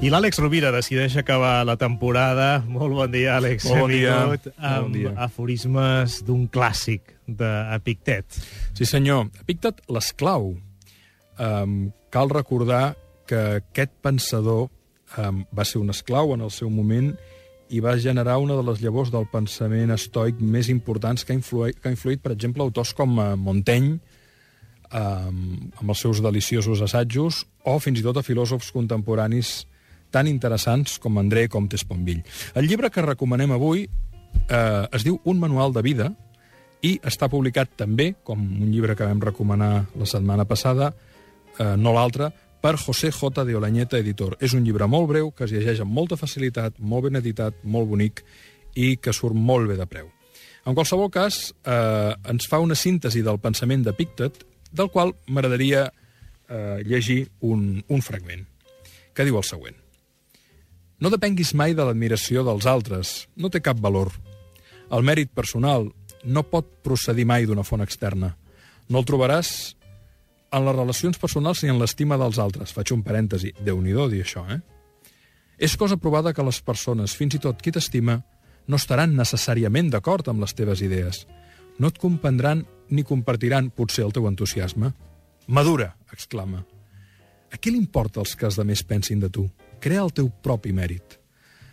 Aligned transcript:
I 0.00 0.08
l'Àlex 0.08 0.38
Rovira 0.40 0.70
decideix 0.72 1.12
acabar 1.20 1.58
la 1.68 1.74
temporada. 1.76 2.62
Molt 2.64 2.94
bon 2.96 3.10
dia, 3.12 3.34
Àlex. 3.36 3.66
Molt 3.68 3.82
bon 3.82 3.90
dia. 3.92 4.14
Amb 4.56 4.86
bon 4.86 4.94
dia. 4.94 5.10
aforismes 5.20 6.22
d'un 6.24 6.46
clàssic 6.48 7.12
d'Epictet. 7.28 8.38
Sí, 8.72 8.86
senyor. 8.88 9.26
Epictet, 9.42 9.82
l'esclau. 9.92 10.54
Um, 11.36 11.90
cal 12.08 12.32
recordar 12.32 12.94
que 13.28 13.60
aquest 13.60 13.92
pensador 14.00 14.70
um, 15.20 15.42
va 15.52 15.66
ser 15.68 15.82
un 15.82 15.92
esclau 15.92 16.32
en 16.32 16.46
el 16.46 16.52
seu 16.54 16.72
moment 16.72 17.12
i 17.68 17.82
va 17.84 17.98
generar 18.00 18.38
una 18.40 18.56
de 18.56 18.64
les 18.70 18.80
llavors 18.80 19.12
del 19.12 19.28
pensament 19.28 19.92
estoic 19.92 20.40
més 20.40 20.70
importants 20.72 21.26
que 21.26 21.36
ha 21.36 21.36
influït, 21.36 21.76
que 21.76 21.92
ha 21.92 21.92
influït 21.92 22.24
per 22.24 22.32
exemple, 22.32 22.64
autors 22.64 22.94
com 22.96 23.20
uh, 23.20 23.34
Montaigne, 23.36 24.00
amb 24.90 25.84
els 25.86 26.00
seus 26.02 26.18
deliciosos 26.24 26.80
assajos, 26.82 27.44
o 27.62 27.76
fins 27.78 28.00
i 28.00 28.02
tot 28.02 28.16
a 28.16 28.24
filòsofs 28.26 28.72
contemporanis 28.74 29.68
tan 30.10 30.28
interessants 30.28 30.98
com 30.98 31.18
André 31.18 31.48
Comtes 31.48 31.84
Ponville. 31.84 32.24
El 32.54 32.68
llibre 32.68 32.90
que 32.90 33.04
recomanem 33.06 33.54
avui 33.54 33.86
eh, 33.86 34.86
es 34.92 35.06
diu 35.06 35.20
Un 35.24 35.40
manual 35.40 35.72
de 35.72 35.82
vida 35.86 36.10
i 36.82 36.96
està 37.04 37.28
publicat 37.28 37.72
també, 37.76 38.14
com 38.24 38.40
un 38.40 38.70
llibre 38.72 38.96
que 38.96 39.06
vam 39.06 39.20
recomanar 39.20 39.86
la 40.00 40.08
setmana 40.08 40.46
passada, 40.48 40.92
eh, 41.58 41.74
no 41.76 41.92
l'altre, 41.92 42.30
per 42.60 42.76
José 42.76 43.10
J. 43.12 43.44
de 43.44 43.56
Olañeta, 43.56 43.98
editor. 43.98 44.36
És 44.40 44.54
un 44.54 44.64
llibre 44.64 44.86
molt 44.86 45.08
breu, 45.08 45.30
que 45.32 45.44
es 45.44 45.52
llegeix 45.52 45.80
amb 45.80 45.92
molta 45.96 46.16
facilitat, 46.20 46.78
molt 46.78 47.08
ben 47.08 47.20
editat, 47.20 47.56
molt 47.64 47.88
bonic 47.88 48.24
i 48.76 48.96
que 49.00 49.14
surt 49.16 49.36
molt 49.36 49.68
bé 49.68 49.76
de 49.80 49.88
preu. 49.88 50.10
En 50.68 50.76
qualsevol 50.76 51.08
cas, 51.10 51.54
eh, 51.64 52.14
ens 52.28 52.46
fa 52.48 52.60
una 52.60 52.76
síntesi 52.76 53.22
del 53.24 53.40
pensament 53.40 53.84
de 53.84 53.94
Pictet, 53.96 54.44
del 54.70 54.90
qual 54.90 55.14
m'agradaria 55.26 55.86
eh, 56.48 56.82
llegir 56.84 57.30
un, 57.40 57.82
un 57.88 58.02
fragment, 58.02 58.44
que 59.14 59.24
diu 59.24 59.40
el 59.40 59.46
següent. 59.48 59.79
No 61.00 61.08
depenguis 61.08 61.54
mai 61.56 61.72
de 61.72 61.84
l'admiració 61.86 62.44
dels 62.44 62.66
altres, 62.68 63.26
no 63.36 63.48
té 63.48 63.62
cap 63.64 63.78
valor. 63.80 64.12
El 64.92 65.04
mèrit 65.06 65.30
personal 65.32 65.88
no 66.24 66.42
pot 66.44 66.66
procedir 66.84 67.24
mai 67.24 67.46
d'una 67.48 67.64
font 67.64 67.80
externa. 67.80 68.34
No 68.90 69.00
el 69.00 69.06
trobaràs 69.08 69.74
en 70.52 70.66
les 70.66 70.76
relacions 70.76 71.16
personals 71.18 71.62
ni 71.62 71.70
en 71.72 71.78
l'estima 71.80 72.18
dels 72.20 72.40
altres. 72.42 72.74
Faig 72.76 72.92
un 72.92 73.04
parèntesi. 73.06 73.54
déu 73.64 73.80
nhi 73.80 73.94
dir 74.10 74.22
això, 74.24 74.44
eh? 74.50 74.60
És 75.58 75.76
cosa 75.76 75.96
provada 75.96 76.32
que 76.32 76.42
les 76.42 76.60
persones, 76.60 77.14
fins 77.16 77.34
i 77.34 77.38
tot 77.38 77.60
qui 77.62 77.72
t'estima, 77.72 78.22
no 78.66 78.76
estaran 78.76 79.16
necessàriament 79.16 79.90
d'acord 79.90 80.28
amb 80.28 80.40
les 80.40 80.54
teves 80.54 80.80
idees. 80.80 81.26
No 81.78 81.88
et 81.88 81.98
comprendran 81.98 82.66
ni 82.90 83.04
compartiran, 83.04 83.70
potser, 83.70 84.04
el 84.04 84.12
teu 84.12 84.26
entusiasme. 84.26 84.92
Madura, 85.48 85.96
exclama. 86.12 86.64
A 87.52 87.56
qui 87.56 87.70
li 87.70 87.78
importa 87.78 88.20
els 88.20 88.36
que 88.36 88.46
els 88.46 88.56
demés 88.56 88.82
pensin 88.82 89.20
de 89.20 89.30
tu? 89.30 89.48
Crea 89.80 90.04
el 90.04 90.12
teu 90.12 90.28
propi 90.44 90.74
mèrit. 90.76 91.16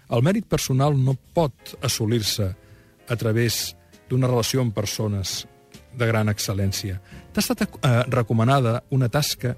El 0.07 0.23
mèrit 0.23 0.47
personal 0.47 0.95
no 0.95 1.17
pot 1.35 1.75
assolir-se 1.83 2.47
a 3.07 3.15
través 3.19 3.75
d'una 4.07 4.29
relació 4.29 4.63
amb 4.63 4.75
persones 4.75 5.41
de 5.97 6.07
gran 6.07 6.31
excel·lència. 6.31 7.01
T'ha 7.33 7.43
estat 7.43 7.65
eh, 7.67 7.91
recomanada 8.07 8.81
una 8.95 9.09
tasca 9.11 9.55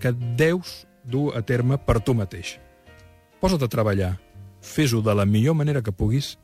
que 0.00 0.14
deus 0.38 0.86
dur 1.04 1.36
a 1.36 1.42
terme 1.44 1.76
per 1.76 2.00
tu 2.00 2.14
mateix. 2.16 2.56
Posa't 3.40 3.64
a 3.64 3.68
treballar, 3.72 4.14
fes-ho 4.64 5.00
de 5.04 5.14
la 5.16 5.26
millor 5.28 5.56
manera 5.56 5.82
que 5.84 5.92
puguis 5.92 6.34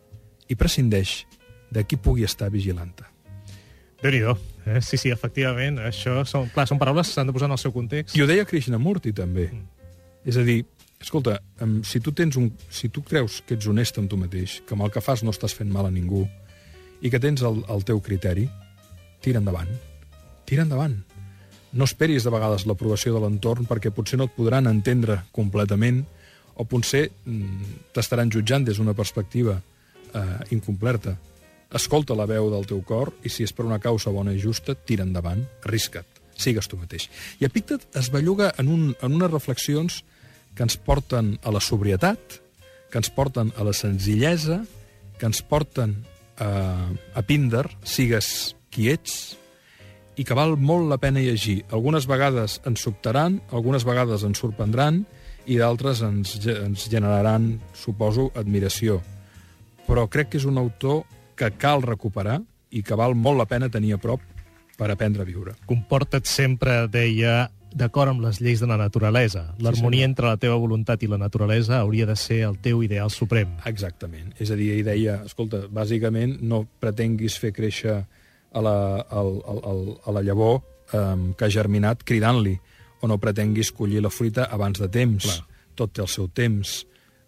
i 0.48 0.56
prescindeix 0.56 1.24
de 1.72 1.84
qui 1.84 1.96
pugui 1.96 2.24
estar 2.24 2.50
vigilant-te. 2.52 3.04
déu 4.02 4.12
nhi 4.12 4.20
eh? 4.22 4.80
Sí, 4.80 4.96
sí, 4.96 5.10
efectivament. 5.10 5.78
Això 5.78 6.24
són, 6.24 6.50
clar, 6.52 6.66
són 6.68 6.78
paraules 6.78 7.08
que 7.08 7.14
s'han 7.14 7.26
de 7.26 7.32
posar 7.32 7.48
en 7.48 7.56
el 7.56 7.58
seu 7.58 7.72
context. 7.72 8.16
I 8.16 8.22
ho 8.22 8.26
deia 8.26 8.44
Krishnamurti, 8.44 9.12
també. 9.12 9.48
Mm. 9.52 9.64
És 10.26 10.36
a 10.36 10.42
dir, 10.42 10.64
escolta, 11.00 11.38
si 11.84 12.00
tu, 12.00 12.12
tens 12.12 12.36
un, 12.40 12.50
si 12.70 12.88
tu 12.88 13.02
creus 13.04 13.42
que 13.46 13.56
ets 13.56 13.68
honest 13.68 13.98
amb 14.00 14.10
tu 14.10 14.18
mateix, 14.20 14.60
que 14.66 14.76
amb 14.76 14.86
el 14.86 14.92
que 14.94 15.04
fas 15.04 15.22
no 15.24 15.34
estàs 15.34 15.54
fent 15.56 15.70
mal 15.72 15.88
a 15.88 15.92
ningú, 15.92 16.24
i 17.02 17.12
que 17.12 17.20
tens 17.20 17.42
el, 17.44 17.62
el 17.72 17.84
teu 17.86 18.00
criteri, 18.00 18.46
tira 19.24 19.42
endavant. 19.42 19.70
Tira 20.48 20.64
endavant. 20.64 20.96
No 21.76 21.84
esperis 21.84 22.24
de 22.24 22.32
vegades 22.32 22.64
l'aprovació 22.66 23.16
de 23.16 23.22
l'entorn 23.24 23.66
perquè 23.68 23.92
potser 23.92 24.18
no 24.20 24.28
et 24.30 24.36
podran 24.36 24.68
entendre 24.70 25.20
completament 25.36 26.04
o 26.56 26.64
potser 26.64 27.08
mm, 27.10 27.90
t'estaran 27.92 28.32
jutjant 28.32 28.64
des 28.64 28.78
d'una 28.80 28.96
perspectiva 28.96 29.58
eh, 29.58 30.54
incompleta. 30.56 31.16
Escolta 31.76 32.16
la 32.16 32.28
veu 32.30 32.48
del 32.52 32.64
teu 32.70 32.80
cor 32.86 33.12
i 33.26 33.32
si 33.32 33.44
és 33.44 33.52
per 33.52 33.66
una 33.66 33.80
causa 33.82 34.12
bona 34.14 34.32
i 34.32 34.40
justa, 34.40 34.76
tira 34.78 35.04
endavant, 35.04 35.42
arrisca't, 35.66 36.22
sigues 36.38 36.70
tu 36.70 36.78
mateix. 36.80 37.10
I 37.42 37.48
Epictet 37.48 37.88
es 37.98 38.08
belluga 38.14 38.52
en, 38.56 38.70
un, 38.72 38.86
en 39.02 39.18
unes 39.18 39.32
reflexions 39.32 40.00
que 40.56 40.64
ens 40.64 40.78
porten 40.80 41.36
a 41.44 41.52
la 41.52 41.60
sobrietat, 41.60 42.40
que 42.90 42.98
ens 42.98 43.12
porten 43.12 43.52
a 43.56 43.64
la 43.66 43.74
senzillesa, 43.76 44.62
que 45.20 45.28
ens 45.28 45.42
porten 45.44 45.98
a, 46.40 46.88
a 47.14 47.22
Pinder, 47.28 47.66
sigues 47.84 48.56
qui 48.72 48.88
ets, 48.92 49.36
i 50.16 50.24
que 50.24 50.36
val 50.36 50.56
molt 50.56 50.88
la 50.88 50.96
pena 50.96 51.20
llegir. 51.20 51.60
Algunes 51.76 52.08
vegades 52.08 52.60
ens 52.64 52.82
sobtaran, 52.82 53.42
algunes 53.52 53.84
vegades 53.84 54.24
ens 54.24 54.40
sorprendran, 54.40 55.04
i 55.46 55.60
d'altres 55.60 56.00
ens, 56.02 56.38
ens 56.50 56.88
generaran, 56.90 57.58
suposo, 57.76 58.30
admiració. 58.34 59.02
Però 59.86 60.06
crec 60.10 60.32
que 60.32 60.40
és 60.40 60.48
un 60.48 60.58
autor 60.58 61.04
que 61.38 61.52
cal 61.60 61.84
recuperar 61.84 62.40
i 62.72 62.82
que 62.82 62.96
val 62.98 63.14
molt 63.14 63.38
la 63.38 63.46
pena 63.46 63.70
tenir 63.70 63.94
a 63.94 64.00
prop 64.02 64.24
per 64.76 64.90
aprendre 64.90 65.22
a 65.22 65.28
viure. 65.28 65.54
Comporta't 65.68 66.26
sempre, 66.28 66.84
deia, 66.92 67.46
d'acord 67.76 68.10
amb 68.10 68.24
les 68.24 68.40
lleis 68.40 68.62
de 68.62 68.68
la 68.68 68.78
naturalesa. 68.80 69.50
L'harmonia 69.60 70.06
senyor. 70.06 70.10
entre 70.10 70.30
la 70.30 70.40
teva 70.40 70.56
voluntat 70.56 71.02
i 71.04 71.10
la 71.12 71.18
naturalesa 71.20 71.80
hauria 71.82 72.06
de 72.08 72.16
ser 72.16 72.40
el 72.48 72.56
teu 72.64 72.82
ideal 72.82 73.10
suprem. 73.12 73.52
Exactament. 73.68 74.32
És 74.40 74.50
a 74.50 74.56
dir, 74.56 74.72
ell 74.78 74.86
deia, 74.86 75.20
escolta, 75.28 75.66
bàsicament 75.68 76.38
no 76.40 76.64
pretenguis 76.80 77.36
fer 77.38 77.52
créixer 77.52 77.98
a 78.00 78.64
la, 78.64 78.76
al, 79.10 79.30
al, 79.44 79.60
al, 79.70 79.82
a 80.06 80.16
la 80.16 80.24
llavor 80.24 80.62
um, 80.96 81.32
que 81.36 81.44
ha 81.44 81.52
germinat 81.52 82.04
cridant-li, 82.08 82.56
o 83.04 83.10
no 83.10 83.20
pretenguis 83.20 83.72
collir 83.76 84.00
la 84.00 84.10
fruita 84.10 84.48
abans 84.50 84.80
de 84.80 84.88
temps. 84.88 85.28
Clar. 85.28 85.64
Tot 85.76 85.92
té 85.92 86.00
el 86.00 86.08
seu 86.08 86.30
temps, 86.32 86.78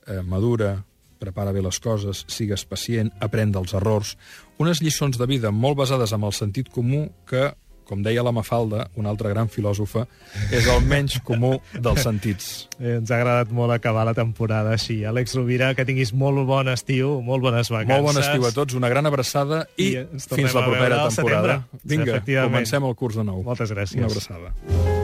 eh, 0.09 0.23
madura, 0.25 0.79
prepara 1.21 1.53
bé 1.53 1.61
les 1.61 1.77
coses, 1.83 2.25
sigues 2.33 2.65
pacient, 2.65 3.11
aprèn 3.21 3.53
dels 3.53 3.75
errors. 3.77 4.15
Unes 4.57 4.81
lliçons 4.81 5.19
de 5.19 5.27
vida 5.29 5.53
molt 5.53 5.77
basades 5.77 6.15
en 6.17 6.25
el 6.25 6.33
sentit 6.33 6.71
comú 6.73 7.11
que, 7.29 7.51
com 7.89 8.03
deia 8.05 8.23
la 8.25 8.33
Mafalda, 8.37 8.89
una 9.01 9.11
altra 9.13 9.33
gran 9.33 9.49
filòsofa, 9.53 10.05
és 10.53 10.69
el 10.69 10.85
menys 10.89 11.19
comú 11.25 11.55
dels 11.73 12.05
sentits. 12.05 12.69
Eh, 12.79 12.99
ens 12.99 13.11
ha 13.11 13.19
agradat 13.19 13.55
molt 13.55 13.73
acabar 13.75 14.05
la 14.09 14.15
temporada 14.17 14.75
així. 14.77 15.01
Àlex 15.09 15.35
Rovira, 15.39 15.73
que 15.79 15.87
tinguis 15.89 16.13
molt 16.13 16.45
bon 16.49 16.69
estiu, 16.73 17.19
molt 17.25 17.45
bones 17.45 17.73
vacances. 17.73 17.95
Molt 17.97 18.11
bon 18.11 18.23
estiu 18.23 18.47
a 18.49 18.53
tots, 18.55 18.77
una 18.79 18.93
gran 18.93 19.09
abraçada 19.09 19.65
i, 19.77 19.95
I 19.97 20.23
fins 20.29 20.55
la 20.55 20.67
propera 20.69 21.03
temporada. 21.09 21.61
Vinga, 21.83 22.23
comencem 22.45 22.85
el 22.85 22.97
curs 22.99 23.19
de 23.19 23.27
nou. 23.27 23.43
Moltes 23.47 23.75
gràcies. 23.75 24.01
Una 24.03 24.13
abraçada. 24.13 24.98